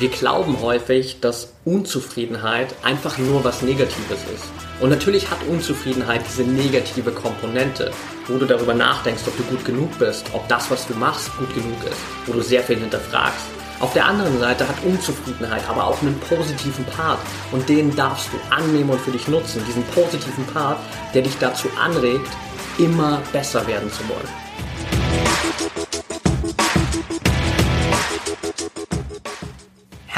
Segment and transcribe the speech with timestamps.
[0.00, 4.44] Wir glauben häufig, dass Unzufriedenheit einfach nur was Negatives ist.
[4.80, 7.90] Und natürlich hat Unzufriedenheit diese negative Komponente,
[8.26, 11.54] wo du darüber nachdenkst, ob du gut genug bist, ob das, was du machst, gut
[11.54, 13.44] genug ist, wo du sehr viel hinterfragst.
[13.80, 17.18] Auf der anderen Seite hat Unzufriedenheit aber auch einen positiven Part
[17.52, 19.62] und den darfst du annehmen und für dich nutzen.
[19.68, 20.78] Diesen positiven Part,
[21.12, 22.26] der dich dazu anregt,
[22.78, 24.49] immer besser werden zu wollen.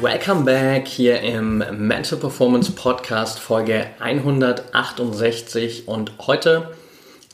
[0.00, 6.72] Welcome back hier im Mental Performance Podcast Folge 168 und heute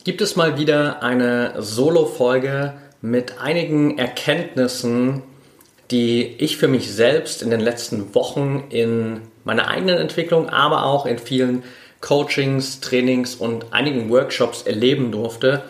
[0.03, 5.23] gibt es mal wieder eine Solo-Folge mit einigen Erkenntnissen,
[5.89, 11.07] die ich für mich selbst in den letzten Wochen in meiner eigenen Entwicklung, aber auch
[11.07, 11.63] in vielen
[12.01, 15.63] Coachings, Trainings und einigen Workshops erleben durfte.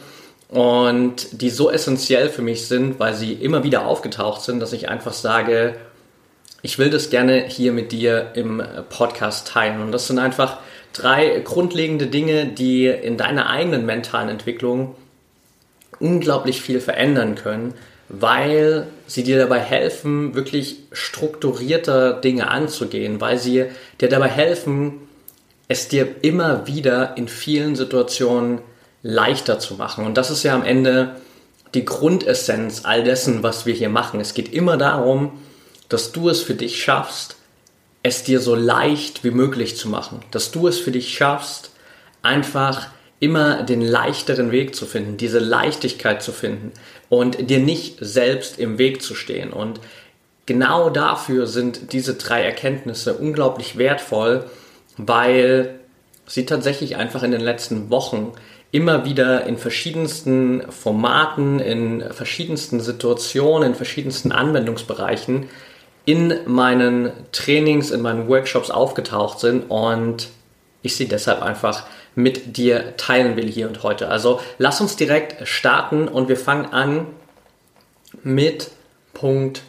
[0.50, 4.90] Und die so essentiell für mich sind, weil sie immer wieder aufgetaucht sind, dass ich
[4.90, 5.76] einfach sage,
[6.64, 9.82] ich will das gerne hier mit dir im Podcast teilen.
[9.82, 10.60] Und das sind einfach
[10.94, 14.96] drei grundlegende Dinge, die in deiner eigenen mentalen Entwicklung
[16.00, 17.74] unglaublich viel verändern können,
[18.08, 23.66] weil sie dir dabei helfen, wirklich strukturierter Dinge anzugehen, weil sie
[24.00, 25.02] dir dabei helfen,
[25.68, 28.60] es dir immer wieder in vielen Situationen
[29.02, 30.06] leichter zu machen.
[30.06, 31.18] Und das ist ja am Ende
[31.74, 34.22] die Grundessenz all dessen, was wir hier machen.
[34.22, 35.34] Es geht immer darum,
[35.94, 37.36] dass du es für dich schaffst,
[38.02, 40.22] es dir so leicht wie möglich zu machen.
[40.32, 41.70] Dass du es für dich schaffst,
[42.24, 42.88] einfach
[43.20, 46.72] immer den leichteren Weg zu finden, diese Leichtigkeit zu finden
[47.10, 49.54] und dir nicht selbst im Weg zu stehen.
[49.54, 49.80] Und
[50.48, 54.46] genau dafür sind diese drei Erkenntnisse unglaublich wertvoll,
[54.98, 55.80] weil
[56.26, 58.34] sie tatsächlich einfach in den letzten Wochen
[58.72, 65.50] immer wieder in verschiedensten Formaten, in verschiedensten Situationen, in verschiedensten Anwendungsbereichen
[66.06, 70.30] in meinen Trainings, in meinen Workshops aufgetaucht sind und
[70.82, 74.10] ich sie deshalb einfach mit dir teilen will hier und heute.
[74.10, 77.08] Also lass uns direkt starten und wir fangen an
[78.24, 78.70] mit
[79.14, 79.64] Punkt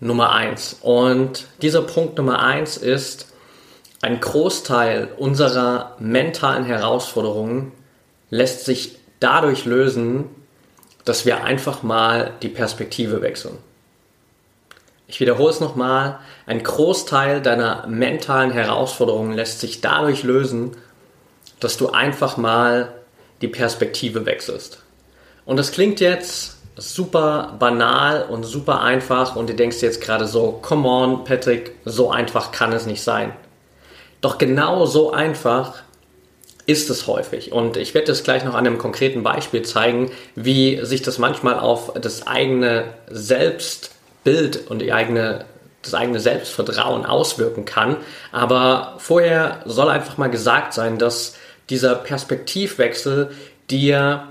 [0.00, 0.78] Nummer 1.
[0.82, 3.32] Und dieser Punkt Nummer 1 ist,
[4.02, 7.72] ein Großteil unserer mentalen Herausforderungen
[8.28, 10.24] lässt sich dadurch lösen,
[11.04, 13.56] dass wir einfach mal die Perspektive wechseln.
[15.08, 20.76] Ich wiederhole es nochmal, ein Großteil deiner mentalen Herausforderungen lässt sich dadurch lösen,
[21.60, 22.92] dass du einfach mal
[23.40, 24.82] die Perspektive wechselst.
[25.44, 30.58] Und das klingt jetzt super banal und super einfach und du denkst jetzt gerade so,
[30.60, 33.32] come on, Patrick, so einfach kann es nicht sein.
[34.20, 35.82] Doch genau so einfach
[36.66, 37.52] ist es häufig.
[37.52, 41.60] Und ich werde es gleich noch an einem konkreten Beispiel zeigen, wie sich das manchmal
[41.60, 43.92] auf das eigene Selbst
[44.26, 45.44] Bild und die eigene,
[45.82, 47.96] das eigene Selbstvertrauen auswirken kann.
[48.32, 51.36] Aber vorher soll einfach mal gesagt sein, dass
[51.70, 53.30] dieser Perspektivwechsel
[53.70, 54.26] dir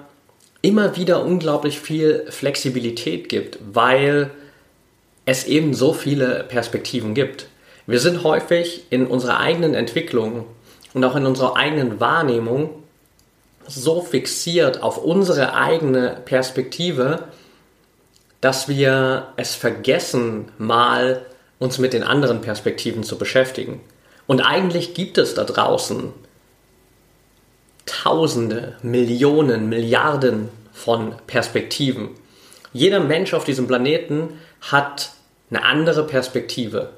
[0.62, 4.32] immer wieder unglaublich viel Flexibilität gibt, weil
[5.26, 7.48] es eben so viele Perspektiven gibt.
[7.88, 10.46] Wir sind häufig in unserer eigenen Entwicklung
[10.94, 12.84] und auch in unserer eigenen Wahrnehmung
[13.66, 17.24] so fixiert auf unsere eigene Perspektive,
[18.46, 21.26] dass wir es vergessen, mal
[21.58, 23.82] uns mit den anderen Perspektiven zu beschäftigen.
[24.28, 26.14] Und eigentlich gibt es da draußen
[27.88, 32.10] Tausende, Millionen, Milliarden von Perspektiven.
[32.72, 35.10] Jeder Mensch auf diesem Planeten hat
[35.50, 36.92] eine andere Perspektive.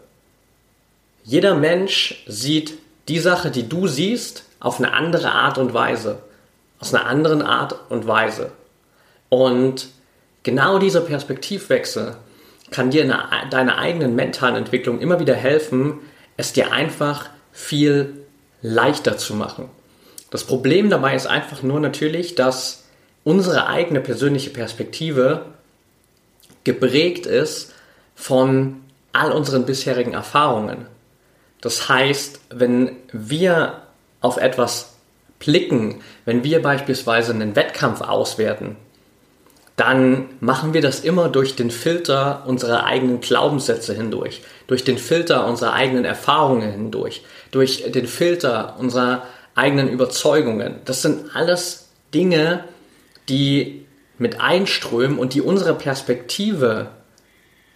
[1.23, 2.77] Jeder Mensch sieht
[3.07, 6.23] die Sache, die du siehst, auf eine andere Art und Weise.
[6.81, 8.51] Aus einer anderen Art und Weise.
[9.29, 9.87] Und
[10.47, 12.15] Genau dieser Perspektivwechsel
[12.71, 13.13] kann dir in
[13.51, 15.99] deiner eigenen mentalen Entwicklung immer wieder helfen,
[16.37, 18.13] es dir einfach viel
[18.61, 19.67] leichter zu machen.
[20.29, 22.85] Das Problem dabei ist einfach nur natürlich, dass
[23.25, 25.47] unsere eigene persönliche Perspektive
[26.63, 27.73] geprägt ist
[28.15, 28.77] von
[29.11, 30.85] all unseren bisherigen Erfahrungen.
[31.59, 33.81] Das heißt, wenn wir
[34.21, 34.93] auf etwas
[35.39, 38.77] blicken, wenn wir beispielsweise einen Wettkampf auswerten,
[39.77, 45.47] dann machen wir das immer durch den Filter unserer eigenen Glaubenssätze hindurch, durch den Filter
[45.47, 50.81] unserer eigenen Erfahrungen hindurch, durch den Filter unserer eigenen Überzeugungen.
[50.85, 52.63] Das sind alles Dinge,
[53.29, 53.85] die
[54.17, 56.89] mit einströmen und die unsere Perspektive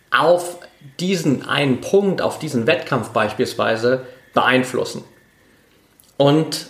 [0.09, 0.57] auf
[1.00, 5.03] diesen einen Punkt, auf diesen Wettkampf beispielsweise beeinflussen.
[6.18, 6.65] Und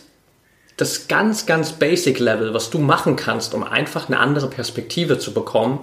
[0.81, 5.33] das ganz, ganz basic Level, was du machen kannst, um einfach eine andere Perspektive zu
[5.33, 5.80] bekommen,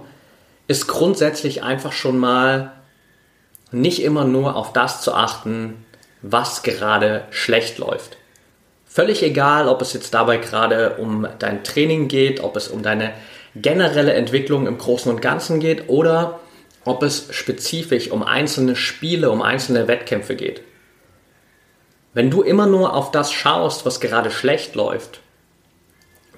[0.66, 2.72] ist grundsätzlich einfach schon mal
[3.70, 5.84] nicht immer nur auf das zu achten,
[6.20, 8.16] was gerade schlecht läuft.
[8.86, 13.12] Völlig egal, ob es jetzt dabei gerade um dein Training geht, ob es um deine
[13.54, 16.40] generelle Entwicklung im Großen und Ganzen geht oder
[16.84, 20.62] ob es spezifisch um einzelne Spiele, um einzelne Wettkämpfe geht.
[22.14, 25.20] Wenn du immer nur auf das schaust, was gerade schlecht läuft,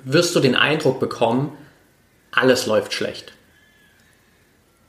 [0.05, 1.57] wirst du den Eindruck bekommen,
[2.33, 3.33] alles läuft schlecht.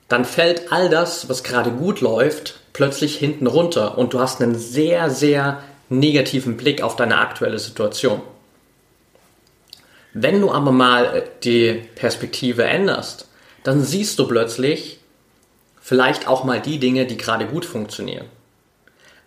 [0.07, 4.56] Dann fällt all das, was gerade gut läuft, plötzlich hinten runter und du hast einen
[4.56, 8.22] sehr, sehr negativen Blick auf deine aktuelle Situation.
[10.13, 13.30] Wenn du aber mal die Perspektive änderst,
[13.63, 15.00] dann siehst du plötzlich
[15.81, 18.25] vielleicht auch mal die Dinge, die gerade gut funktionieren.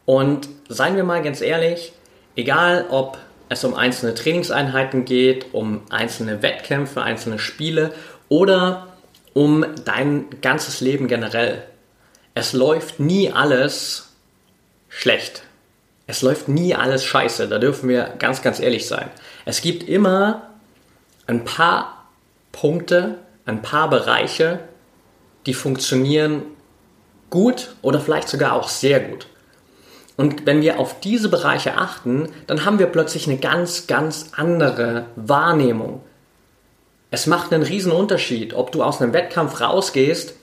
[0.07, 1.93] Und seien wir mal ganz ehrlich,
[2.37, 3.19] egal ob
[3.49, 7.93] es um einzelne Trainingseinheiten geht, um einzelne Wettkämpfe, einzelne Spiele
[8.29, 8.89] oder
[9.33, 11.63] um dein ganzes Leben generell.
[12.35, 14.13] Es läuft nie alles
[14.89, 15.43] schlecht.
[16.07, 17.49] Es läuft nie alles scheiße.
[17.49, 19.11] Da dürfen wir ganz, ganz ehrlich sein.
[19.45, 20.51] Es gibt immer
[21.27, 22.09] ein paar
[22.53, 24.61] Punkte, ein paar Bereiche,
[25.47, 26.43] die funktionieren
[27.31, 29.27] gut oder vielleicht sogar auch sehr gut.
[30.17, 35.07] Und wenn wir auf diese Bereiche achten, dann haben wir plötzlich eine ganz, ganz andere
[35.17, 36.03] Wahrnehmung.
[37.11, 40.35] Es macht einen riesen Unterschied, ob du aus einem Wettkampf rausgehst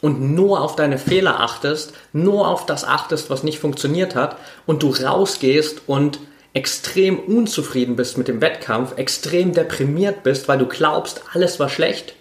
[0.00, 4.36] und nur auf deine Fehler achtest, nur auf das achtest, was nicht funktioniert hat
[4.66, 6.18] und du rausgehst und
[6.54, 12.14] extrem unzufrieden bist mit dem Wettkampf, extrem deprimiert bist, weil du glaubst, alles war schlecht.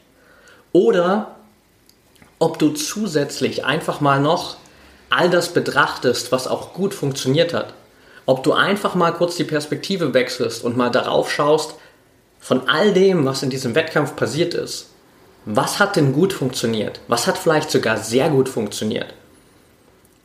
[0.71, 1.35] Oder
[2.39, 4.55] ob du zusätzlich einfach mal noch
[5.11, 7.73] all das betrachtest, was auch gut funktioniert hat.
[8.25, 11.75] Ob du einfach mal kurz die Perspektive wechselst und mal darauf schaust,
[12.39, 14.89] von all dem, was in diesem Wettkampf passiert ist,
[15.45, 16.99] was hat denn gut funktioniert?
[17.07, 19.13] Was hat vielleicht sogar sehr gut funktioniert?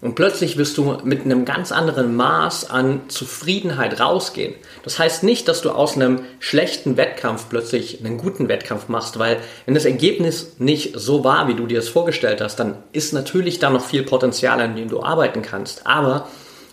[0.06, 4.54] Und plötzlich wirst du mit einem ganz anderen Maß an Zufriedenheit rausgehen.
[4.84, 9.38] Das heißt nicht, dass du aus einem schlechten Wettkampf plötzlich einen guten Wettkampf machst, weil
[9.64, 13.58] wenn das Ergebnis nicht so war, wie du dir es vorgestellt hast, dann ist natürlich
[13.58, 15.88] da noch viel Potenzial, an dem du arbeiten kannst.
[15.88, 16.28] Aber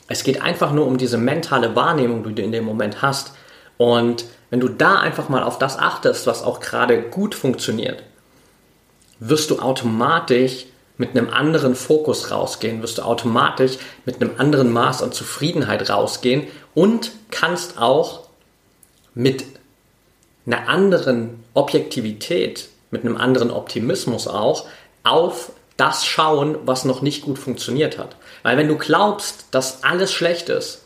[0.08, 3.34] es geht einfach nur um diese mentale Wahrnehmung, die du in dem Moment hast.
[3.78, 8.04] Und wenn du da einfach mal auf das achtest, was auch gerade gut funktioniert,
[9.20, 10.68] wirst du automatisch
[10.98, 16.48] mit einem anderen Fokus rausgehen, wirst du automatisch mit einem anderen Maß an Zufriedenheit rausgehen
[16.76, 18.28] und kannst auch
[19.14, 19.44] mit
[20.46, 24.66] einer anderen Objektivität, mit einem anderen Optimismus auch
[25.04, 28.16] auf das schauen, was noch nicht gut funktioniert hat.
[28.44, 30.84] Weil wenn du glaubst, dass alles schlecht ist,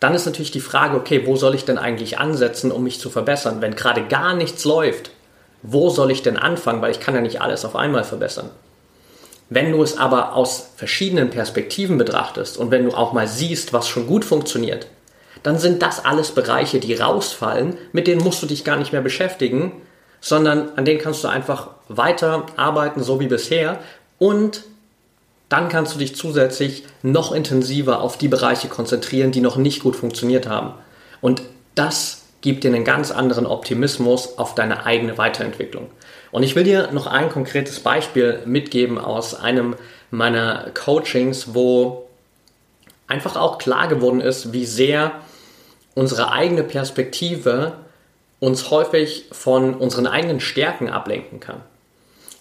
[0.00, 3.10] dann ist natürlich die Frage, okay, wo soll ich denn eigentlich ansetzen, um mich zu
[3.10, 3.60] verbessern?
[3.60, 5.10] Wenn gerade gar nichts läuft,
[5.62, 6.82] wo soll ich denn anfangen?
[6.82, 8.50] Weil ich kann ja nicht alles auf einmal verbessern.
[9.50, 13.88] Wenn du es aber aus verschiedenen Perspektiven betrachtest und wenn du auch mal siehst, was
[13.88, 14.88] schon gut funktioniert,
[15.42, 19.00] dann sind das alles Bereiche, die rausfallen, mit denen musst du dich gar nicht mehr
[19.00, 19.72] beschäftigen,
[20.20, 23.78] sondern an denen kannst du einfach weiter arbeiten, so wie bisher
[24.18, 24.64] und
[25.48, 29.96] dann kannst du dich zusätzlich noch intensiver auf die Bereiche konzentrieren, die noch nicht gut
[29.96, 30.74] funktioniert haben.
[31.22, 31.42] Und
[31.74, 35.86] das gibt dir einen ganz anderen Optimismus auf deine eigene Weiterentwicklung.
[36.30, 39.76] Und ich will dir noch ein konkretes Beispiel mitgeben aus einem
[40.10, 42.08] meiner Coachings, wo
[43.06, 45.12] einfach auch klar geworden ist, wie sehr
[45.94, 47.72] unsere eigene Perspektive
[48.40, 51.62] uns häufig von unseren eigenen Stärken ablenken kann.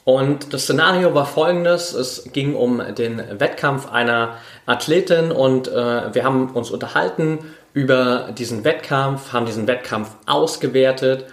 [0.04, 6.24] Und das Szenario war folgendes: Es ging um den Wettkampf einer Athletin und äh, wir
[6.24, 7.40] haben uns unterhalten
[7.74, 11.26] über diesen Wettkampf, haben diesen Wettkampf ausgewertet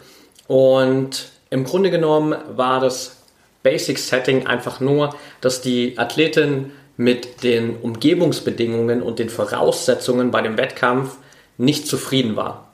[0.49, 3.23] und im Grunde genommen war das
[3.63, 10.59] Basic Setting einfach nur, dass die Athletin mit den Umgebungsbedingungen und den Voraussetzungen bei dem
[10.59, 11.17] Wettkampf
[11.57, 12.73] nicht zufrieden war.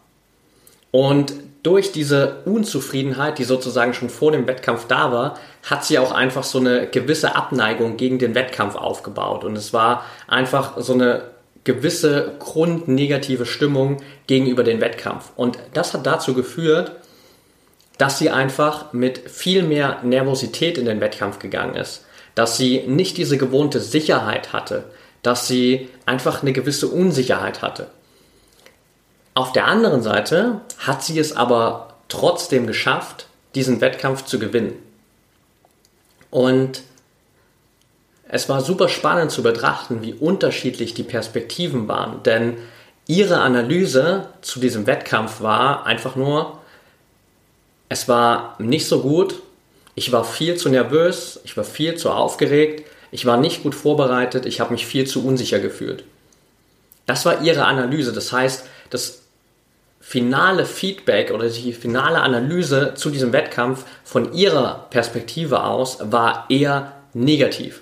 [0.92, 6.12] Und durch diese Unzufriedenheit, die sozusagen schon vor dem Wettkampf da war, hat sie auch
[6.12, 9.44] einfach so eine gewisse Abneigung gegen den Wettkampf aufgebaut.
[9.44, 11.24] Und es war einfach so eine
[11.64, 15.32] gewisse grundnegative Stimmung gegenüber dem Wettkampf.
[15.36, 16.92] Und das hat dazu geführt,
[18.00, 23.18] dass sie einfach mit viel mehr Nervosität in den Wettkampf gegangen ist, dass sie nicht
[23.18, 24.84] diese gewohnte Sicherheit hatte,
[25.22, 27.88] dass sie einfach eine gewisse Unsicherheit hatte.
[29.34, 34.72] Auf der anderen Seite hat sie es aber trotzdem geschafft, diesen Wettkampf zu gewinnen.
[36.30, 36.80] Und
[38.30, 42.56] es war super spannend zu betrachten, wie unterschiedlich die Perspektiven waren, denn
[43.06, 46.59] ihre Analyse zu diesem Wettkampf war einfach nur,
[47.90, 49.42] es war nicht so gut,
[49.94, 54.46] ich war viel zu nervös, ich war viel zu aufgeregt, ich war nicht gut vorbereitet,
[54.46, 56.04] ich habe mich viel zu unsicher gefühlt.
[57.06, 59.22] Das war ihre Analyse, das heißt, das
[60.00, 66.92] finale Feedback oder die finale Analyse zu diesem Wettkampf von ihrer Perspektive aus war eher
[67.12, 67.80] negativ.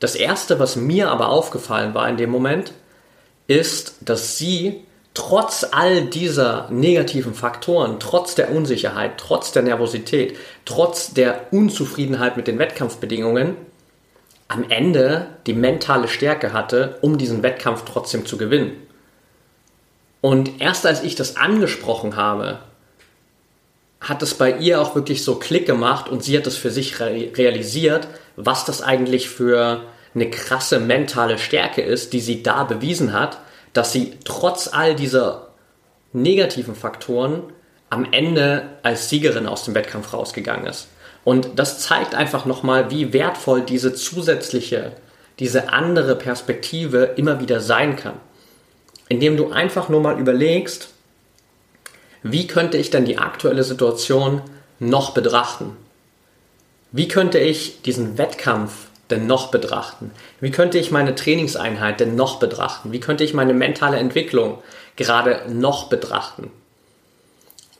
[0.00, 2.72] Das Erste, was mir aber aufgefallen war in dem Moment,
[3.46, 4.84] ist, dass sie
[5.14, 12.46] trotz all dieser negativen Faktoren, trotz der Unsicherheit, trotz der Nervosität, trotz der Unzufriedenheit mit
[12.46, 13.56] den Wettkampfbedingungen,
[14.48, 18.72] am Ende die mentale Stärke hatte, um diesen Wettkampf trotzdem zu gewinnen.
[20.20, 22.60] Und erst als ich das angesprochen habe,
[24.00, 27.00] hat es bei ihr auch wirklich so Klick gemacht und sie hat es für sich
[27.00, 29.82] realisiert, was das eigentlich für
[30.14, 33.38] eine krasse mentale Stärke ist, die sie da bewiesen hat,
[33.72, 35.48] dass sie trotz all dieser
[36.12, 37.44] negativen Faktoren
[37.90, 40.88] am Ende als Siegerin aus dem Wettkampf rausgegangen ist.
[41.24, 44.92] Und das zeigt einfach nochmal, wie wertvoll diese zusätzliche,
[45.38, 48.14] diese andere Perspektive immer wieder sein kann.
[49.08, 50.88] Indem du einfach nur mal überlegst,
[52.22, 54.42] wie könnte ich denn die aktuelle Situation
[54.78, 55.76] noch betrachten?
[56.92, 58.72] Wie könnte ich diesen Wettkampf
[59.12, 60.10] denn noch betrachten?
[60.40, 62.92] Wie könnte ich meine Trainingseinheit denn noch betrachten?
[62.92, 64.58] Wie könnte ich meine mentale Entwicklung
[64.96, 66.50] gerade noch betrachten?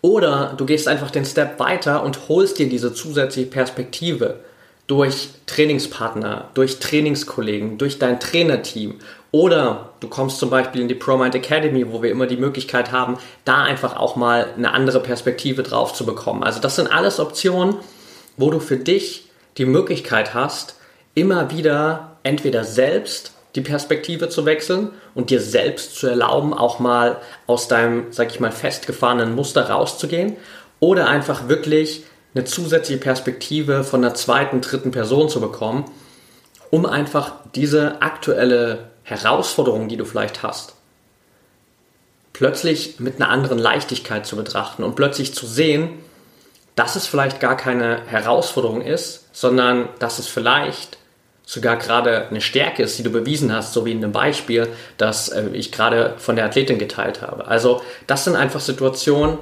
[0.03, 4.41] Oder du gehst einfach den Step weiter und holst dir diese zusätzliche Perspektive
[4.87, 8.97] durch Trainingspartner, durch Trainingskollegen, durch dein Trainerteam.
[9.31, 13.17] Oder du kommst zum Beispiel in die ProMind Academy, wo wir immer die Möglichkeit haben,
[13.45, 16.43] da einfach auch mal eine andere Perspektive drauf zu bekommen.
[16.43, 17.77] Also das sind alles Optionen,
[18.37, 20.77] wo du für dich die Möglichkeit hast,
[21.15, 27.19] immer wieder entweder selbst die Perspektive zu wechseln und dir selbst zu erlauben, auch mal
[27.47, 30.37] aus deinem, sag ich mal, festgefahrenen Muster rauszugehen
[30.81, 32.05] oder einfach wirklich
[32.35, 35.85] eine zusätzliche Perspektive von einer zweiten, dritten Person zu bekommen,
[36.71, 40.75] um einfach diese aktuelle Herausforderung, die du vielleicht hast,
[42.33, 45.91] plötzlich mit einer anderen Leichtigkeit zu betrachten und plötzlich zu sehen,
[46.75, 50.97] dass es vielleicht gar keine Herausforderung ist, sondern dass es vielleicht
[51.45, 55.29] sogar gerade eine Stärke ist, die du bewiesen hast, so wie in dem Beispiel, das
[55.29, 57.47] äh, ich gerade von der Athletin geteilt habe.
[57.47, 59.39] Also das sind einfach Situationen,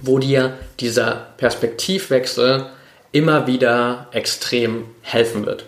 [0.00, 2.66] wo dir dieser Perspektivwechsel
[3.12, 5.64] immer wieder extrem helfen wird.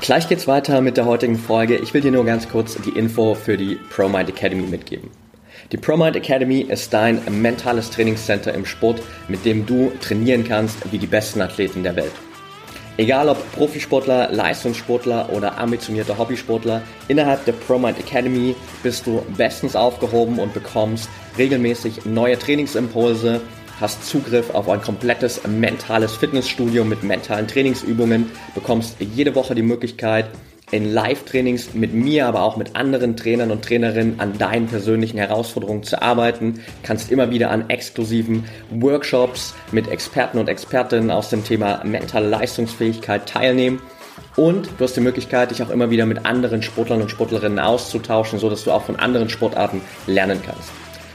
[0.00, 1.76] Gleich geht's weiter mit der heutigen Folge.
[1.76, 5.10] Ich will dir nur ganz kurz die Info für die ProMind Academy mitgeben.
[5.72, 10.98] Die ProMind Academy ist dein mentales Trainingscenter im Sport, mit dem du trainieren kannst wie
[10.98, 12.12] die besten Athleten der Welt.
[12.96, 20.38] Egal ob Profisportler, Leistungssportler oder ambitionierter Hobbysportler, innerhalb der ProMind Academy bist du bestens aufgehoben
[20.38, 23.40] und bekommst regelmäßig neue Trainingsimpulse,
[23.80, 30.26] hast Zugriff auf ein komplettes mentales Fitnessstudio mit mentalen Trainingsübungen, bekommst jede Woche die Möglichkeit,
[30.70, 35.82] in Live-Trainings mit mir, aber auch mit anderen Trainern und Trainerinnen an deinen persönlichen Herausforderungen
[35.82, 36.60] zu arbeiten.
[36.82, 43.26] Kannst immer wieder an exklusiven Workshops mit Experten und Expertinnen aus dem Thema mentale Leistungsfähigkeit
[43.28, 43.80] teilnehmen.
[44.36, 48.38] Und du hast die Möglichkeit, dich auch immer wieder mit anderen Sportlern und Sportlerinnen auszutauschen,
[48.38, 50.70] sodass du auch von anderen Sportarten lernen kannst.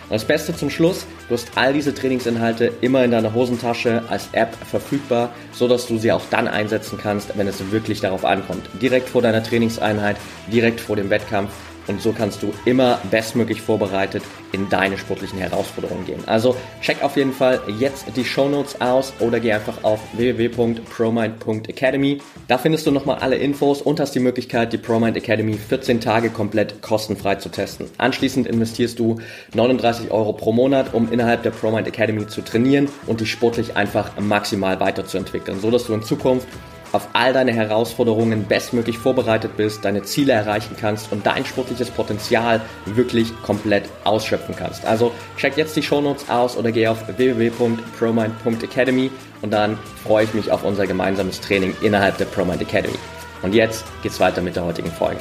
[0.09, 4.55] Das Beste zum Schluss, du hast all diese Trainingsinhalte immer in deiner Hosentasche als App
[4.55, 8.69] verfügbar, so dass du sie auch dann einsetzen kannst, wenn es wirklich darauf ankommt.
[8.79, 10.17] Direkt vor deiner Trainingseinheit,
[10.51, 11.51] direkt vor dem Wettkampf
[11.88, 16.24] und so kannst du immer bestmöglich vorbereitet in deine sportlichen Herausforderungen gehen.
[16.27, 22.20] Also check auf jeden Fall jetzt die Show Notes aus oder geh einfach auf www.promind.academy.
[22.48, 26.30] Da findest du nochmal alle Infos und hast die Möglichkeit, die ProMind Academy 14 Tage
[26.30, 27.88] komplett kostenfrei zu testen.
[27.98, 29.20] Anschließend investierst du
[29.54, 34.20] 39 Euro pro Monat, um innerhalb der ProMind Academy zu trainieren und dich sportlich einfach
[34.20, 36.48] maximal weiterzuentwickeln, so dass du in Zukunft
[36.96, 42.62] auf all deine Herausforderungen bestmöglich vorbereitet bist, deine Ziele erreichen kannst und dein sportliches Potenzial
[42.86, 44.86] wirklich komplett ausschöpfen kannst.
[44.86, 49.12] Also check jetzt die Shownotes aus oder geh auf www.promind.academy
[49.42, 52.98] und dann freue ich mich auf unser gemeinsames Training innerhalb der ProMind Academy.
[53.42, 55.20] Und jetzt geht's weiter mit der heutigen Folge.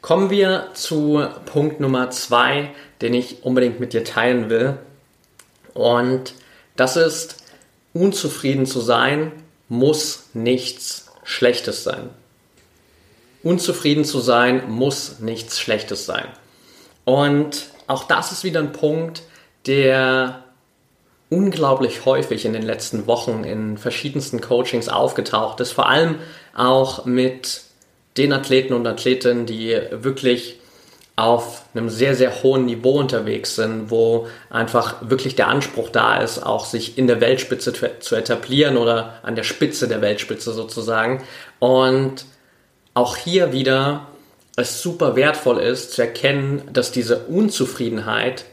[0.00, 4.78] Kommen wir zu Punkt Nummer zwei, den ich unbedingt mit dir teilen will.
[5.72, 6.34] Und
[6.76, 7.43] das ist,
[7.94, 9.32] unzufrieden zu sein,
[9.70, 12.10] muss nichts Schlechtes sein.
[13.42, 16.26] Unzufrieden zu sein, muss nichts Schlechtes sein.
[17.04, 19.22] Und auch das ist wieder ein Punkt,
[19.66, 20.44] der
[21.30, 26.16] unglaublich häufig in den letzten Wochen in verschiedensten Coachings aufgetaucht ist, vor allem
[26.54, 27.62] auch mit
[28.16, 30.58] den Athleten und Athletinnen, die wirklich
[31.16, 36.40] auf einem sehr, sehr hohen Niveau unterwegs sind, wo einfach wirklich der Anspruch da ist,
[36.40, 41.22] auch sich in der Weltspitze zu etablieren oder an der Spitze der Weltspitze sozusagen.
[41.60, 42.24] Und
[42.94, 44.08] auch hier wieder
[44.56, 48.44] es super wertvoll ist zu erkennen, dass diese Unzufriedenheit,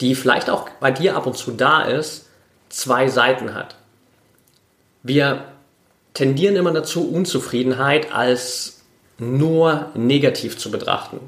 [0.00, 2.28] die vielleicht auch bei dir ab und zu da ist,
[2.68, 3.74] zwei Seiten hat.
[5.02, 5.44] Wir
[6.14, 8.82] tendieren immer dazu, Unzufriedenheit als
[9.18, 11.20] nur negativ zu betrachten.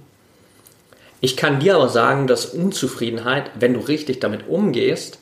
[1.24, 5.18] Ich kann dir aber sagen, dass Unzufriedenheit, wenn du richtig damit umgehst,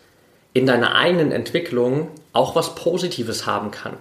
[0.54, 3.98] in deiner eigenen Entwicklung auch was Positives haben kann.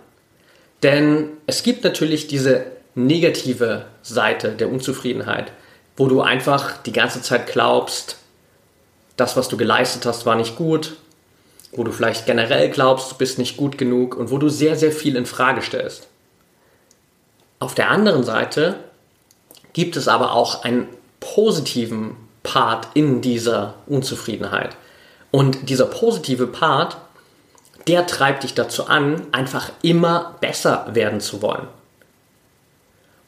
[0.82, 5.52] Denn es gibt natürlich diese negative Seite der Unzufriedenheit,
[5.98, 8.16] wo du einfach die ganze Zeit glaubst,
[9.18, 10.96] das, was du geleistet hast, war nicht gut,
[11.74, 14.94] wo du vielleicht generell glaubst, du bist nicht gut genug und wo du sehr, sehr
[14.94, 16.08] viel in Frage stellst.
[17.60, 18.78] Auf der anderen Seite
[19.74, 20.88] gibt es aber auch einen
[21.20, 24.76] positiven Part in dieser Unzufriedenheit.
[25.32, 26.98] Und dieser positive Part,
[27.88, 31.68] der treibt dich dazu an, einfach immer besser werden zu wollen.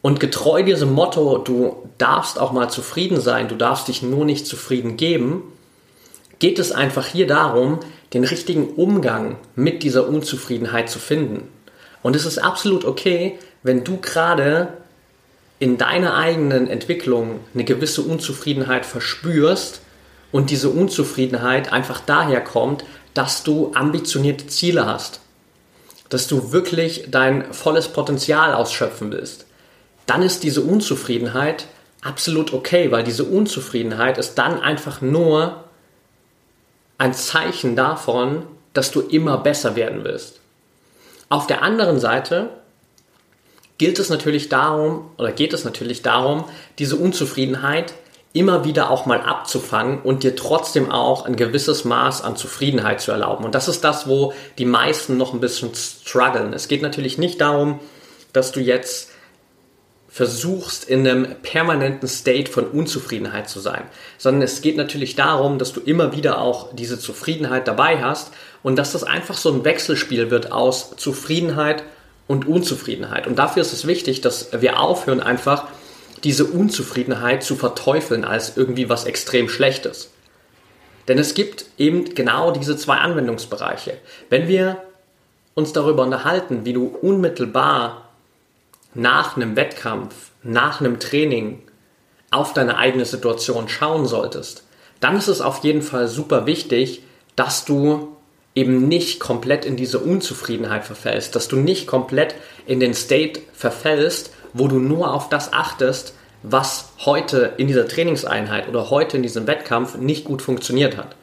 [0.02, 4.48] Und getreu diesem Motto, du darfst auch mal zufrieden sein, du darfst dich nur nicht
[4.48, 5.44] zufrieden geben,
[6.40, 7.80] geht es einfach hier darum,
[8.14, 11.48] den richtigen Umgang mit dieser Unzufriedenheit zu finden.
[12.02, 14.70] Und es ist absolut okay, wenn du gerade
[15.62, 19.82] in deiner eigenen Entwicklung eine gewisse Unzufriedenheit verspürst
[20.32, 25.20] und diese Unzufriedenheit einfach daher kommt, dass du ambitionierte Ziele hast,
[26.10, 29.46] dass du wirklich dein volles Potenzial ausschöpfen willst,
[30.08, 31.68] dann ist diese Unzufriedenheit
[32.02, 35.66] absolut okay, weil diese Unzufriedenheit ist dann einfach nur
[36.98, 40.40] ein Zeichen davon, dass du immer besser werden willst.
[41.30, 42.50] Auf der anderen Seite
[43.82, 46.44] gilt es natürlich darum, oder geht es natürlich darum,
[46.78, 47.96] diese Unzufriedenheit
[48.32, 53.12] immer wieder auch mal abzufangen und dir trotzdem auch ein gewisses Maß an Zufriedenheit zu
[53.12, 53.44] erlauben.
[53.44, 56.54] Und das ist das, wo die meisten noch ein bisschen strugglen.
[56.54, 57.80] Es geht natürlich nicht darum,
[58.34, 59.10] dass du jetzt
[60.10, 63.86] versuchst, in einem permanenten State von Unzufriedenheit zu sein,
[64.20, 68.76] sondern es geht natürlich darum, dass du immer wieder auch diese Zufriedenheit dabei hast und
[68.76, 71.84] dass das einfach so ein Wechselspiel wird aus Zufriedenheit
[72.32, 73.28] und Unzufriedenheit.
[73.28, 75.66] Und dafür ist es wichtig, dass wir aufhören, einfach
[76.24, 80.12] diese Unzufriedenheit zu verteufeln als irgendwie was extrem Schlechtes.
[81.10, 83.98] Denn es gibt eben genau diese zwei Anwendungsbereiche.
[84.30, 84.82] Wenn wir
[85.56, 88.10] uns darüber unterhalten, wie du unmittelbar
[88.94, 91.62] nach einem Wettkampf, nach einem Training
[92.30, 94.64] auf deine eigene Situation schauen solltest,
[95.02, 97.04] dann ist es auf jeden Fall super wichtig,
[97.36, 98.16] dass du
[98.54, 102.36] eben nicht komplett in diese Unzufriedenheit verfällst, dass du nicht komplett
[102.66, 108.68] in den State verfällst, wo du nur auf das achtest, was heute in dieser Trainingseinheit
[108.68, 111.16] oder heute in diesem Wettkampf nicht gut funktioniert hat.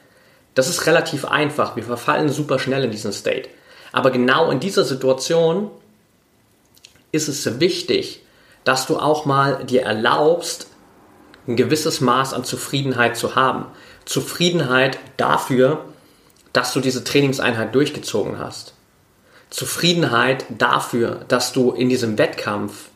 [0.54, 3.48] Das ist relativ einfach, wir verfallen super schnell in diesen State.
[3.92, 5.70] Aber genau in dieser Situation
[7.12, 8.22] ist es wichtig,
[8.64, 10.68] dass du auch mal dir erlaubst,
[11.46, 13.66] ein gewisses Maß an Zufriedenheit zu haben.
[14.04, 15.84] Zufriedenheit dafür,
[16.58, 18.74] dass du diese Trainingseinheit durchgezogen hast.
[19.48, 22.88] Zufriedenheit dafür, dass du in diesem Wettkampf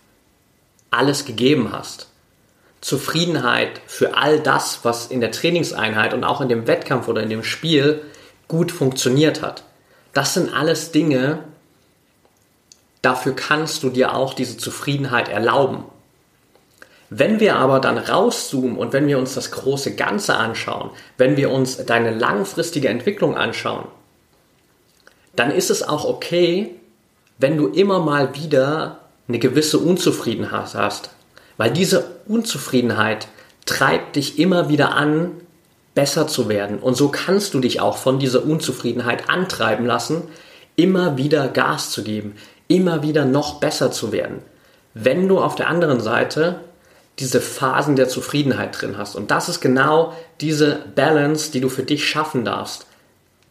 [0.91, 2.09] alles gegeben hast.
[2.81, 7.31] Zufriedenheit für all das, was in der Trainingseinheit und auch in dem Wettkampf oder in
[7.31, 8.03] dem Spiel
[8.49, 9.63] gut funktioniert hat.
[10.13, 11.45] Das sind alles Dinge,
[13.03, 15.85] Dafür kannst du dir auch diese Zufriedenheit erlauben.
[17.15, 21.51] Wenn wir aber dann rauszoomen und wenn wir uns das große Ganze anschauen, wenn wir
[21.51, 23.85] uns deine langfristige Entwicklung anschauen,
[25.37, 26.71] dann ist es auch okay,
[27.37, 31.11] wenn du immer mal wieder eine gewisse Unzufriedenheit hast.
[31.59, 33.29] Weil diese Unzufriedenheit
[33.67, 35.33] treibt dich immer wieder an,
[35.95, 36.79] besser zu werden.
[36.79, 40.23] Und so kannst du dich auch von dieser Unzufriedenheit antreiben lassen,
[40.77, 42.37] immer wieder Gas zu geben,
[42.69, 44.39] immer wieder noch besser zu werden.
[44.95, 46.61] Wenn du auf der anderen Seite
[47.23, 49.15] diese Phasen der Zufriedenheit drin hast.
[49.15, 52.87] Und das ist genau diese Balance, die du für dich schaffen darfst.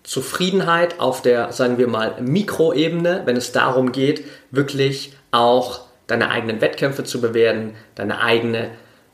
[0.04, 6.60] Zufriedenheit auf der, sagen wir mal, Mikroebene, wenn es darum geht, wirklich auch deine eigenen
[6.60, 8.72] Wettkämpfe zu bewerten, deine eigene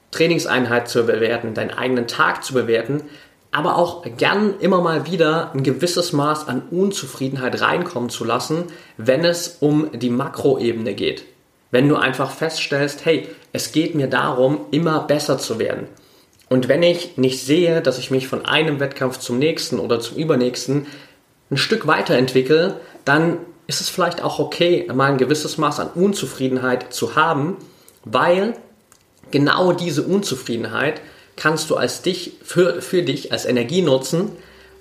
[0.09, 3.03] Trainingseinheit zu bewerten, deinen eigenen Tag zu bewerten,
[3.51, 8.63] aber auch gern immer mal wieder ein gewisses Maß an Unzufriedenheit reinkommen zu lassen,
[8.97, 11.25] wenn es um die Makroebene geht.
[11.71, 15.87] Wenn du einfach feststellst, hey, es geht mir darum, immer besser zu werden.
[16.49, 20.17] Und wenn ich nicht sehe, dass ich mich von einem Wettkampf zum nächsten oder zum
[20.17, 20.87] übernächsten
[21.51, 26.93] ein Stück weiterentwickle, dann ist es vielleicht auch okay, mal ein gewisses Maß an Unzufriedenheit
[26.93, 27.57] zu haben,
[28.05, 28.53] weil
[29.31, 31.01] genau diese Unzufriedenheit
[31.35, 34.31] kannst du als dich, für, für dich als Energie nutzen,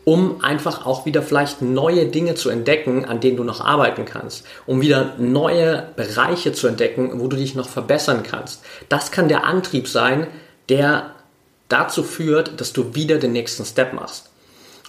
[0.07, 4.47] um einfach auch wieder vielleicht neue Dinge zu entdecken, an denen du noch arbeiten kannst,
[4.65, 8.63] um wieder neue Bereiche zu entdecken, wo du dich noch verbessern kannst.
[8.89, 10.29] Das kann der Antrieb sein,
[10.69, 11.11] der
[11.69, 14.31] dazu führt, dass du wieder den nächsten Step machst.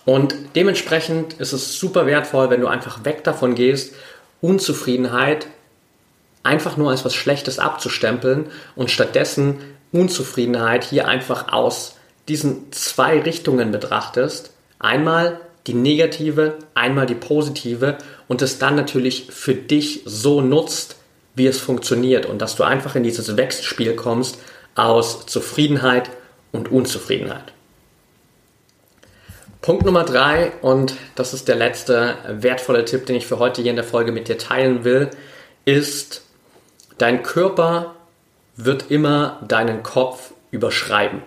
[0.05, 3.95] Und dementsprechend ist es super wertvoll, wenn du einfach weg davon gehst,
[4.39, 5.47] Unzufriedenheit
[6.43, 9.57] einfach nur als was Schlechtes abzustempeln und stattdessen
[9.91, 11.95] Unzufriedenheit hier einfach aus
[12.27, 14.51] diesen zwei Richtungen betrachtest.
[14.79, 20.95] Einmal die negative, einmal die positive und es dann natürlich für dich so nutzt,
[21.35, 24.39] wie es funktioniert und dass du einfach in dieses Wechselspiel kommst
[24.75, 26.09] aus Zufriedenheit
[26.51, 27.53] und Unzufriedenheit.
[29.61, 33.71] Punkt Nummer drei, und das ist der letzte wertvolle Tipp, den ich für heute hier
[33.71, 35.09] in der Folge mit dir teilen will,
[35.65, 36.21] ist,
[36.97, 37.95] dein Körper
[38.55, 41.21] wird immer deinen Kopf überschreiben.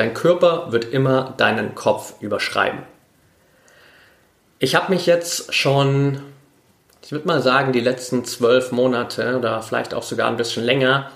[0.00, 2.78] Dein Körper wird immer deinen Kopf überschreiben.
[4.58, 6.22] Ich habe mich jetzt schon,
[7.04, 11.10] ich würde mal sagen, die letzten zwölf Monate oder vielleicht auch sogar ein bisschen länger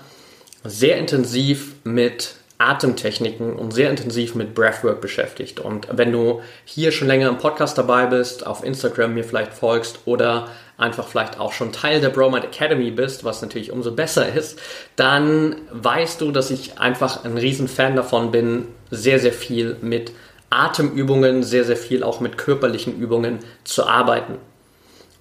[0.63, 5.59] sehr intensiv mit Atemtechniken und sehr intensiv mit Breathwork beschäftigt.
[5.59, 10.01] Und wenn du hier schon länger im Podcast dabei bist, auf Instagram mir vielleicht folgst
[10.05, 14.59] oder einfach vielleicht auch schon Teil der Bromide Academy bist, was natürlich umso besser ist,
[14.95, 20.11] dann weißt du, dass ich einfach ein riesen Fan davon bin, sehr, sehr viel mit
[20.49, 24.37] Atemübungen, sehr, sehr viel auch mit körperlichen Übungen zu arbeiten.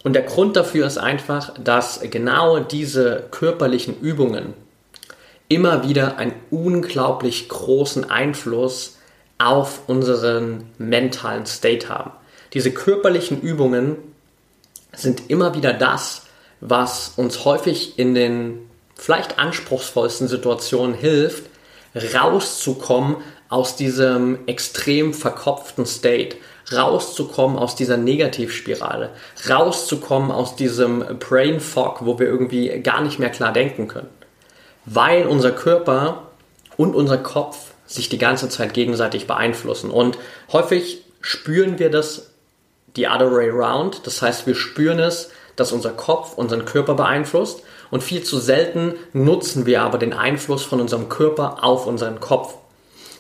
[0.03, 4.53] Und der Grund dafür ist einfach, dass genau diese körperlichen Übungen
[5.49, 8.99] immer wieder einen unglaublich großen Einfluss
[9.39, 12.13] auf unseren mentalen State haben.
[12.53, 13.97] Diese körperlichen Übungen
[14.97, 16.23] sind immer wieder das,
[16.61, 21.45] was uns häufig in den vielleicht anspruchsvollsten Situationen hilft,
[22.15, 23.17] rauszukommen
[23.49, 26.37] aus diesem extrem verkopften State,
[26.73, 29.11] rauszukommen aus dieser Negativspirale,
[29.49, 34.09] rauszukommen aus diesem Brain Fog, wo wir irgendwie gar nicht mehr klar denken können
[34.87, 36.29] weil unser Körper
[36.77, 39.91] und unser Kopf sich die ganze Zeit gegenseitig beeinflussen.
[39.91, 40.19] Und
[40.53, 42.31] häufig spüren wir das
[42.97, 44.07] the other way around.
[44.07, 47.63] Das heißt, wir spüren es, dass unser Kopf unseren Körper beeinflusst.
[47.91, 52.55] Und viel zu selten nutzen wir aber den Einfluss von unserem Körper auf unseren Kopf.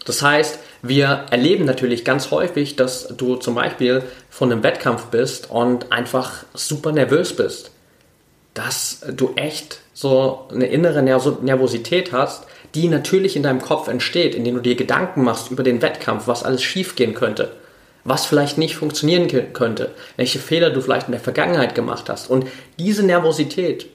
[0.04, 5.50] Das heißt, wir erleben natürlich ganz häufig, dass du zum Beispiel von einem Wettkampf bist
[5.50, 7.70] und einfach super nervös bist.
[8.52, 14.56] Dass du echt so eine innere Nervosität hast, die natürlich in deinem Kopf entsteht, indem
[14.56, 17.52] du dir Gedanken machst über den Wettkampf, was alles schiefgehen könnte,
[18.04, 22.30] was vielleicht nicht funktionieren könnte, welche Fehler du vielleicht in der Vergangenheit gemacht hast.
[22.30, 22.46] Und
[22.78, 23.86] diese Nervosität,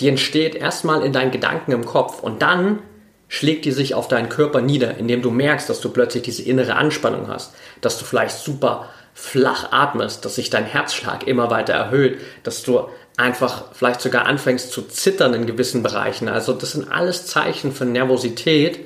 [0.00, 2.80] die entsteht erstmal in deinen Gedanken im Kopf und dann
[3.28, 6.74] schlägt die sich auf deinen Körper nieder, indem du merkst, dass du plötzlich diese innere
[6.74, 12.18] Anspannung hast, dass du vielleicht super flach atmest, dass sich dein Herzschlag immer weiter erhöht,
[12.42, 16.28] dass du einfach vielleicht sogar anfängst zu zittern in gewissen Bereichen.
[16.28, 18.80] Also das sind alles Zeichen von Nervosität,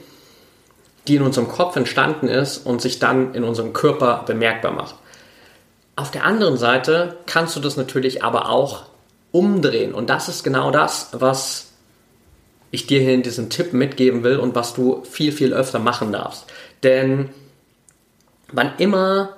[1.09, 4.97] die in unserem Kopf entstanden ist und sich dann in unserem Körper bemerkbar macht.
[5.95, 8.85] Auf der anderen Seite kannst du das natürlich aber auch
[9.33, 11.73] umdrehen und das ist genau das, was
[12.71, 16.13] ich dir hier in diesem Tipp mitgeben will und was du viel, viel öfter machen
[16.13, 16.47] darfst.
[16.83, 17.31] Denn
[18.53, 19.37] wann immer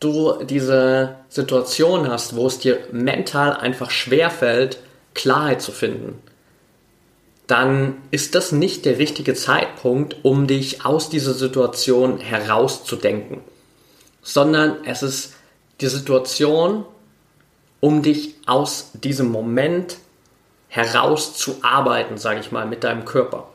[0.00, 4.78] du diese Situation hast, wo es dir mental einfach schwerfällt,
[5.14, 6.20] Klarheit zu finden,
[7.46, 13.40] dann ist das nicht der richtige Zeitpunkt, um dich aus dieser Situation herauszudenken,
[14.22, 15.34] sondern es ist
[15.80, 16.84] die Situation,
[17.80, 19.98] um dich aus diesem Moment
[20.68, 23.48] herauszuarbeiten, sage ich mal, mit deinem Körper.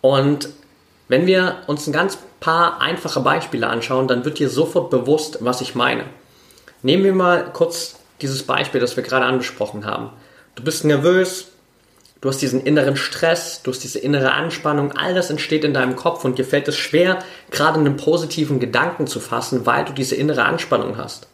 [0.00, 0.48] Und
[1.08, 5.60] wenn wir uns ein ganz paar einfache Beispiele anschauen, dann wird dir sofort bewusst, was
[5.60, 6.04] ich meine.
[6.82, 10.10] Nehmen wir mal kurz dieses Beispiel, das wir gerade angesprochen haben.
[10.56, 11.48] Du bist nervös,
[12.26, 15.96] du hast diesen inneren Stress, du hast diese innere Anspannung, all das entsteht in deinem
[15.96, 20.16] Kopf und dir fällt es schwer, gerade einen positiven Gedanken zu fassen, weil du diese
[20.16, 21.28] innere Anspannung hast.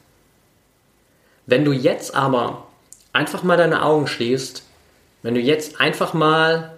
[1.47, 2.67] Wenn du jetzt aber
[3.13, 4.63] einfach mal deine Augen schließt,
[5.23, 6.75] wenn du jetzt einfach mal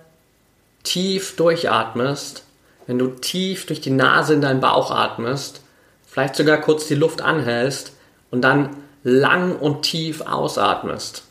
[0.83, 2.45] tief durchatmest
[2.87, 5.63] wenn du tief durch die Nase in deinen Bauch atmest,
[6.07, 7.93] vielleicht sogar kurz die Luft anhältst
[8.31, 11.25] und dann lang und tief ausatmest,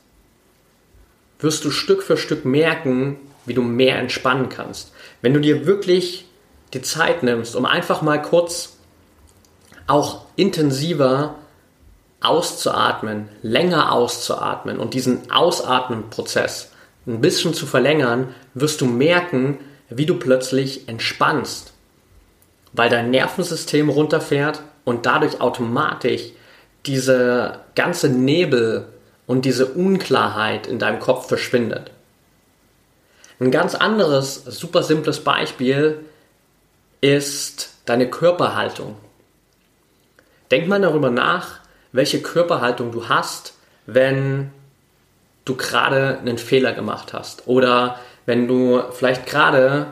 [1.43, 4.93] wirst du Stück für Stück merken, wie du mehr entspannen kannst.
[5.21, 6.25] Wenn du dir wirklich
[6.73, 8.77] die Zeit nimmst, um einfach mal kurz
[9.85, 11.35] auch intensiver
[12.21, 16.71] auszuatmen, länger auszuatmen und diesen Ausatmenprozess
[17.05, 21.73] ein bisschen zu verlängern, wirst du merken, wie du plötzlich entspannst,
[22.71, 26.31] weil dein Nervensystem runterfährt und dadurch automatisch
[26.85, 28.87] diese ganze Nebel
[29.27, 31.91] und diese Unklarheit in deinem Kopf verschwindet.
[33.39, 35.99] Ein ganz anderes, super simples Beispiel
[37.01, 38.95] ist deine Körperhaltung.
[40.51, 41.59] Denk mal darüber nach,
[41.91, 43.55] welche Körperhaltung du hast,
[43.85, 44.51] wenn
[45.45, 49.87] du gerade einen Fehler gemacht hast oder wenn du vielleicht gerade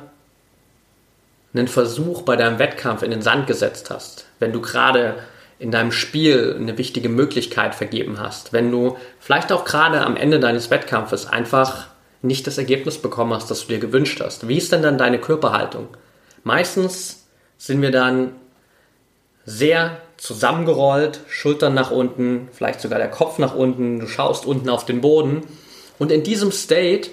[1.54, 5.18] einen Versuch bei deinem Wettkampf in den Sand gesetzt hast, wenn du gerade
[5.62, 10.40] in deinem Spiel eine wichtige Möglichkeit vergeben hast, wenn du vielleicht auch gerade am Ende
[10.40, 11.86] deines Wettkampfes einfach
[12.24, 14.48] nicht das Ergebnis bekommen hast, das du dir gewünscht hast.
[14.48, 15.90] Wie ist denn dann deine Körperhaltung?
[16.44, 17.28] Meistens
[17.60, 18.32] sind wir dann
[19.46, 24.86] sehr zusammengerollt, Schultern nach unten, vielleicht sogar der Kopf nach unten, du schaust unten auf
[24.86, 25.44] den Boden.
[26.00, 27.12] Und in diesem State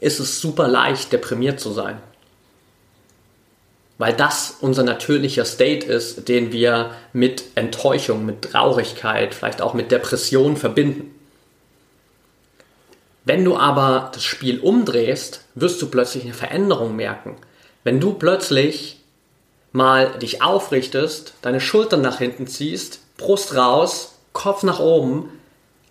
[0.00, 1.98] ist es super leicht, deprimiert zu sein.
[3.98, 9.90] Weil das unser natürlicher State ist, den wir mit Enttäuschung, mit Traurigkeit, vielleicht auch mit
[9.90, 11.14] Depression verbinden.
[13.24, 17.36] Wenn du aber das Spiel umdrehst, wirst du plötzlich eine Veränderung merken.
[17.84, 19.00] Wenn du plötzlich
[19.70, 25.28] mal dich aufrichtest, deine Schultern nach hinten ziehst, Brust raus, Kopf nach oben,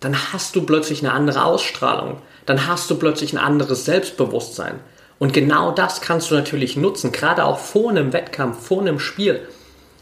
[0.00, 2.20] dann hast du plötzlich eine andere Ausstrahlung.
[2.44, 4.80] Dann hast du plötzlich ein anderes Selbstbewusstsein.
[5.22, 9.46] Und genau das kannst du natürlich nutzen, gerade auch vor einem Wettkampf, vor einem Spiel.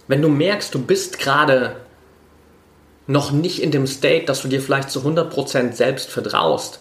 [0.09, 1.77] Wenn du merkst, du bist gerade
[3.07, 6.81] noch nicht in dem State, dass du dir vielleicht zu 100% selbst vertraust,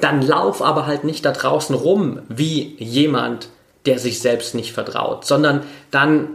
[0.00, 3.48] dann lauf aber halt nicht da draußen rum wie jemand,
[3.86, 6.28] der sich selbst nicht vertraut, sondern dann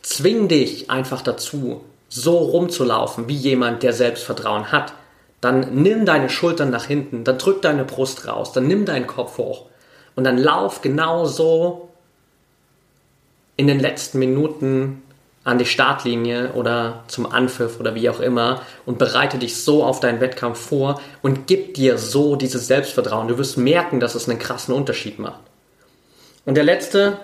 [0.00, 4.94] zwing dich einfach dazu, so rumzulaufen wie jemand, der Selbstvertrauen hat.
[5.42, 9.36] Dann nimm deine Schultern nach hinten, dann drück deine Brust raus, dann nimm deinen Kopf
[9.36, 9.66] hoch
[10.16, 11.88] und dann lauf genau so
[13.56, 15.02] in den letzten Minuten
[15.42, 20.00] an die Startlinie oder zum Anpfiff oder wie auch immer und bereite dich so auf
[20.00, 23.28] deinen Wettkampf vor und gib dir so dieses Selbstvertrauen.
[23.28, 25.40] Du wirst merken, dass es einen krassen Unterschied macht.
[26.44, 27.18] Und der letzte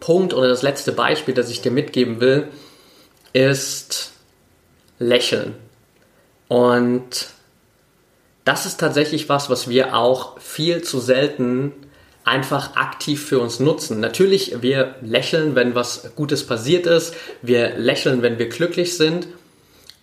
[0.00, 2.48] Punkt oder das letzte Beispiel, das ich dir mitgeben will,
[3.32, 4.12] ist
[4.98, 5.54] Lächeln.
[6.48, 7.28] Und
[8.44, 11.72] das ist tatsächlich was, was wir auch viel zu selten
[12.24, 14.00] einfach aktiv für uns nutzen.
[14.00, 19.28] Natürlich, wir lächeln, wenn was Gutes passiert ist, wir lächeln, wenn wir glücklich sind,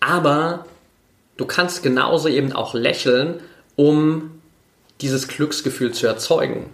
[0.00, 0.66] aber
[1.36, 3.40] du kannst genauso eben auch lächeln,
[3.74, 4.40] um
[5.00, 6.70] dieses Glücksgefühl zu erzeugen.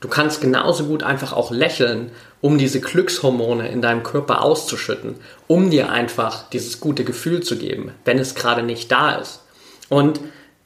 [0.00, 5.68] Du kannst genauso gut einfach auch lächeln, um diese Glückshormone in deinem Körper auszuschütten, um
[5.68, 9.42] dir einfach dieses gute Gefühl zu geben, wenn es gerade nicht da ist.
[9.90, 10.20] Und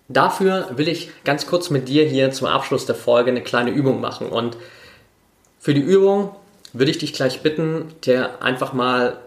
[0.09, 4.01] dafür will ich ganz kurz mit dir hier zum Abschluss der Folge eine kleine Übung
[4.01, 4.29] machen.
[4.29, 4.57] Und
[5.59, 6.35] für die Übung
[6.73, 9.19] würde ich dich gleich bitten, dir einfach mal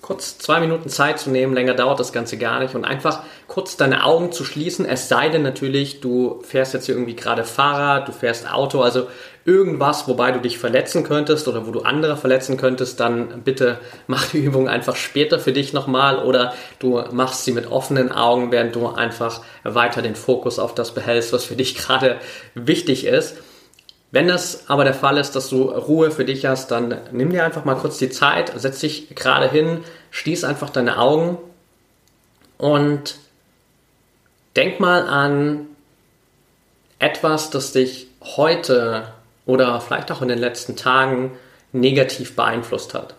[0.00, 2.74] kurz zwei Minuten Zeit zu nehmen, länger dauert das Ganze gar nicht.
[2.74, 6.94] Und einfach kurz deine Augen zu schließen, es sei denn natürlich, du fährst jetzt hier
[6.94, 9.08] irgendwie gerade Fahrrad, du fährst Auto, also
[9.48, 14.26] irgendwas, wobei du dich verletzen könntest oder wo du andere verletzen könntest, dann bitte mach
[14.26, 18.76] die Übung einfach später für dich nochmal oder du machst sie mit offenen Augen, während
[18.76, 22.18] du einfach weiter den Fokus auf das behältst, was für dich gerade
[22.54, 23.38] wichtig ist.
[24.10, 27.44] Wenn das aber der Fall ist, dass du Ruhe für dich hast, dann nimm dir
[27.44, 29.80] einfach mal kurz die Zeit, setz dich gerade hin,
[30.10, 31.38] schließ einfach deine Augen
[32.58, 33.16] und
[34.56, 35.66] denk mal an
[36.98, 39.14] etwas, das dich heute
[39.48, 41.32] oder vielleicht auch in den letzten Tagen
[41.72, 43.14] negativ beeinflusst hat.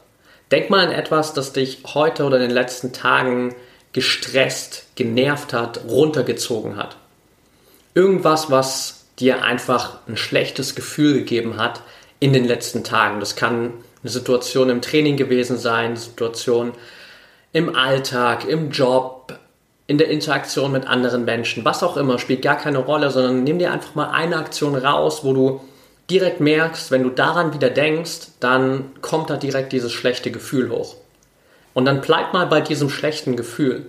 [0.52, 3.56] Denk mal an etwas, das dich heute oder in den letzten Tagen
[3.94, 6.98] gestresst, genervt hat, runtergezogen hat.
[7.96, 11.82] Irgendwas, was dir einfach ein schlechtes Gefühl gegeben hat
[12.20, 13.20] in den letzten Tagen.
[13.20, 16.74] Das kann eine Situation im Training gewesen sein, eine Situation
[17.54, 19.34] im Alltag, im Job,
[19.88, 23.58] in der Interaktion mit anderen Menschen, was auch immer, spielt gar keine Rolle, sondern nimm
[23.58, 25.62] dir einfach mal eine Aktion raus, wo du
[26.10, 30.95] direkt merkst, wenn du daran wieder denkst, dann kommt da direkt dieses schlechte Gefühl hoch.
[31.74, 33.86] Und dann bleib mal bei diesem schlechten Gefühl.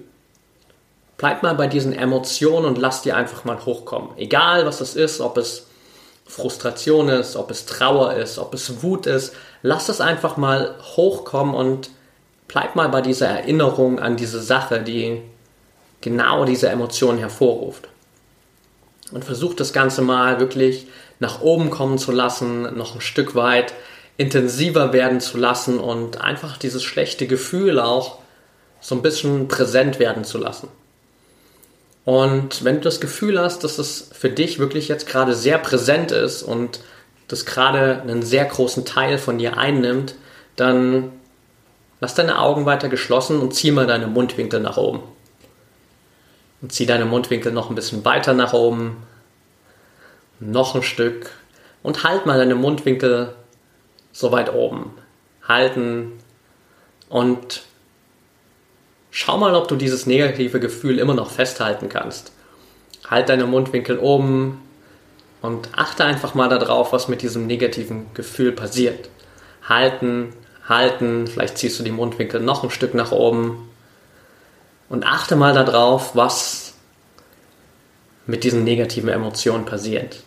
[1.17, 4.11] Bleib mal bei diesen Emotionen und lass die einfach mal hochkommen.
[4.17, 5.67] Egal was es ist, ob es
[6.27, 11.55] Frustration ist, ob es Trauer ist, ob es Wut ist, lass es einfach mal hochkommen
[11.55, 11.91] und
[12.49, 15.21] bleib mal bei dieser Erinnerung an diese Sache, die
[16.01, 17.89] genau diese Emotionen hervorruft.
[19.13, 20.87] Und versuch das Ganze mal wirklich
[21.21, 23.75] nach oben kommen zu lassen, noch ein Stück weit
[24.17, 28.19] intensiver werden zu lassen und einfach dieses schlechte Gefühl auch
[28.81, 30.69] so ein bisschen präsent werden zu lassen.
[32.05, 36.13] Und wenn du das Gefühl hast, dass es für dich wirklich jetzt gerade sehr präsent
[36.13, 36.81] ist und
[37.29, 40.17] das gerade einen sehr großen Teil von dir einnimmt,
[40.57, 41.13] dann
[42.01, 45.03] lass deine Augen weiter geschlossen und zieh mal deine Mundwinkel nach oben.
[46.63, 48.97] Und zieh deine Mundwinkel noch ein bisschen weiter nach oben,
[50.41, 51.31] noch ein Stück
[51.83, 53.35] und halt mal deine Mundwinkel
[54.13, 54.93] so weit oben.
[55.47, 56.13] Halten
[57.09, 57.63] und
[59.11, 62.33] schau mal, ob du dieses negative Gefühl immer noch festhalten kannst.
[63.09, 64.63] Halt deine Mundwinkel oben
[65.43, 69.09] und achte einfach mal darauf, was mit diesem negativen Gefühl passiert.
[69.69, 70.33] Halten,
[70.69, 73.69] halten, vielleicht ziehst du die Mundwinkel noch ein Stück nach oben
[74.89, 76.75] und achte mal darauf, was
[78.27, 80.23] mit diesen negativen Emotionen passiert.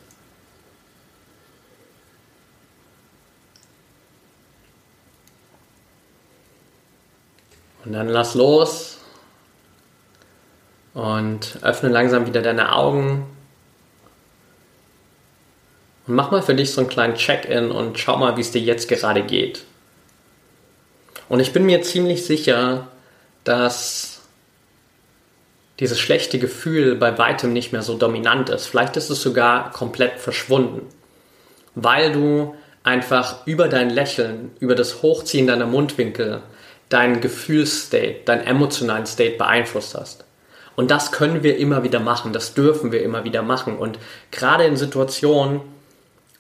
[7.86, 8.98] Und dann lass los
[10.94, 13.26] und öffne langsam wieder deine Augen.
[16.08, 18.62] Und mach mal für dich so einen kleinen Check-in und schau mal, wie es dir
[18.62, 19.66] jetzt gerade geht.
[21.30, 22.88] Und ich bin mir ziemlich sicher,
[23.44, 24.22] dass
[25.80, 28.68] dieses schlechte Gefühl bei weitem nicht mehr so dominant ist.
[28.68, 30.88] Vielleicht ist es sogar komplett verschwunden,
[31.76, 36.44] weil du einfach über dein Lächeln, über das Hochziehen deiner Mundwinkel
[36.90, 40.26] deinen Gefühlsstate, deinen emotionalen State beeinflusst hast.
[40.76, 43.78] Und das können wir immer wieder machen, das dürfen wir immer wieder machen.
[43.78, 44.00] Und
[44.32, 45.62] gerade in Situationen,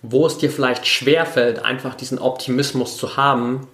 [0.01, 3.67] wo es dir vielleicht schwerfällt, einfach diesen Optimismus zu haben,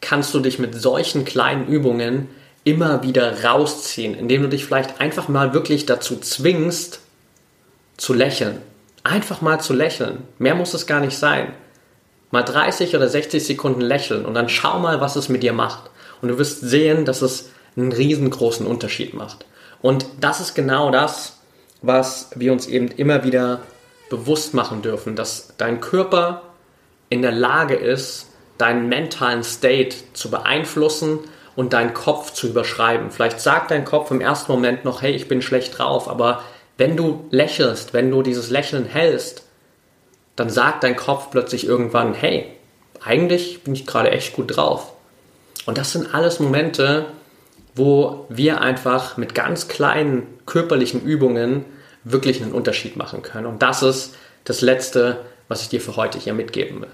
[0.00, 2.28] kannst du dich mit solchen kleinen Übungen
[2.64, 7.00] immer wieder rausziehen, indem du dich vielleicht einfach mal wirklich dazu zwingst,
[7.96, 8.60] zu lächeln.
[9.04, 10.24] Einfach mal zu lächeln.
[10.38, 11.52] Mehr muss es gar nicht sein.
[12.30, 15.90] Mal 30 oder 60 Sekunden lächeln und dann schau mal, was es mit dir macht.
[16.22, 19.44] Und du wirst sehen, dass es einen riesengroßen Unterschied macht.
[19.82, 21.38] Und das ist genau das,
[21.82, 23.60] was wir uns eben immer wieder
[24.08, 26.42] bewusst machen dürfen, dass dein Körper
[27.08, 31.18] in der Lage ist, deinen mentalen State zu beeinflussen
[31.56, 33.10] und deinen Kopf zu überschreiben.
[33.10, 36.42] Vielleicht sagt dein Kopf im ersten Moment noch, hey, ich bin schlecht drauf, aber
[36.78, 39.44] wenn du lächelst, wenn du dieses Lächeln hältst,
[40.36, 42.46] dann sagt dein Kopf plötzlich irgendwann, hey,
[43.04, 44.92] eigentlich bin ich gerade echt gut drauf.
[45.66, 47.06] Und das sind alles Momente,
[47.74, 51.64] wo wir einfach mit ganz kleinen körperlichen Übungen
[52.04, 53.46] wirklich einen Unterschied machen können.
[53.46, 56.90] Und das ist das Letzte, was ich dir für heute hier mitgeben will.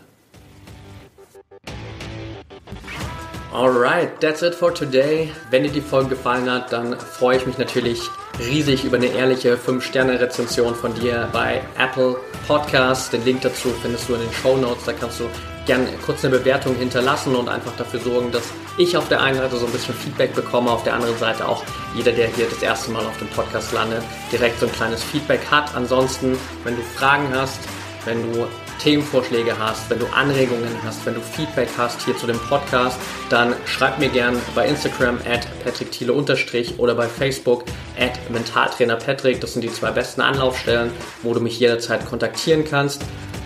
[3.53, 5.31] Alright, that's it for today.
[5.51, 8.03] Wenn dir die Folge gefallen hat, dann freue ich mich natürlich
[8.39, 13.11] riesig über eine ehrliche 5-Sterne-Rezension von dir bei Apple Podcasts.
[13.11, 14.85] Den Link dazu findest du in den Show Notes.
[14.85, 15.25] Da kannst du
[15.69, 18.43] gerne kurz eine Bewertung hinterlassen und einfach dafür sorgen, dass
[18.79, 21.63] ich auf der einen Seite so ein bisschen Feedback bekomme, auf der anderen Seite auch
[21.95, 24.03] jeder, der hier das erste Mal auf dem Podcast landet,
[24.33, 25.75] direkt so ein kleines Feedback hat.
[25.77, 27.61] Ansonsten, wenn du Fragen hast,
[28.07, 28.47] wenn du
[28.79, 33.55] Themenvorschläge hast, wenn du Anregungen hast, wenn du Feedback hast hier zu dem Podcast, dann
[33.67, 37.65] schreib mir gern bei Instagram at patrickthiele oder bei Facebook
[37.99, 39.41] at Mentaltrainer Patrick.
[39.41, 40.91] Das sind die zwei besten Anlaufstellen,
[41.23, 43.03] wo du mich jederzeit kontaktieren kannst.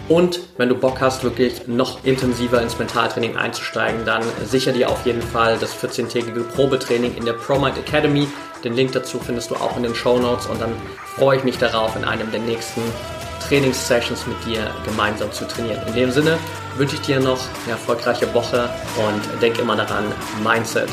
[0.08, 5.06] Und wenn du Bock hast, wirklich noch intensiver ins Mentaltraining einzusteigen, dann sicher dir auf
[5.06, 8.26] jeden Fall das 14-tägige Probetraining in der ProMind Academy.
[8.64, 10.72] Den Link dazu findest du auch in den Show Notes und dann
[11.16, 12.82] freue ich mich darauf, in einem der nächsten
[13.48, 15.86] Trainingssessions mit dir gemeinsam zu trainieren.
[15.88, 16.38] In dem Sinne
[16.76, 20.04] wünsche ich dir noch eine erfolgreiche Woche und denk immer daran,
[20.42, 20.88] Mindset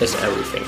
[0.00, 0.64] is everything.